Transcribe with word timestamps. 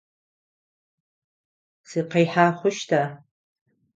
Сыкъихьэ 1.89 2.45
хъущта? 2.57 3.01